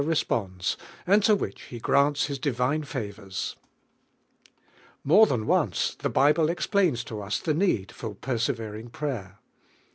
responds, 0.03 0.77
and 1.05 1.21
to 1.23 1.35
which 1.35 1.61
He 1.65 1.79
(mints 1.79 2.25
His 2.25 2.39
di 2.39 2.49
vine 2.49 2.81
favors. 2.81 3.55
ft*t?t: 3.59 4.47
t' 4.55 4.61
Mora 5.03 5.27
i 5.27 5.31
linn 5.33 5.45
once 5.45 5.93
the 5.93 6.09
ISihle 6.09 6.49
explains 6.49 7.03
tons 7.03 7.39
the 7.39 7.53
need 7.53 7.93
(or 8.01 8.15
persevering 8.15 8.89
prayer. 8.89 9.37